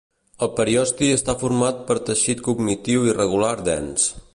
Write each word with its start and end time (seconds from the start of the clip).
El 0.45 0.47
periosti 0.59 1.09
està 1.17 1.35
format 1.43 1.85
per 1.91 1.99
teixit 2.09 2.43
connectiu 2.49 3.09
irregular 3.13 3.55
dens. 3.73 4.15